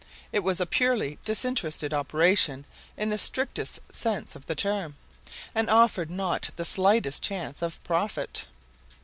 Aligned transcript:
It 0.33 0.39
was 0.39 0.59
a 0.59 0.65
purely 0.65 1.19
disinterested 1.23 1.93
operation 1.93 2.65
in 2.97 3.11
the 3.11 3.19
strictest 3.19 3.79
sense 3.93 4.35
of 4.35 4.47
the 4.47 4.55
term, 4.55 4.95
and 5.53 5.69
offered 5.69 6.09
not 6.09 6.49
the 6.55 6.65
slightest 6.65 7.21
chance 7.21 7.61
of 7.61 7.77
profit. 7.83 8.47